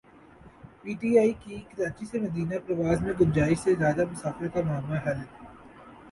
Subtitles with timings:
[0.81, 4.97] P I A کی کراچی سے مدینہ پرواز میں گنجائش سے زائد مسافروں کا معمہ
[5.05, 5.19] حل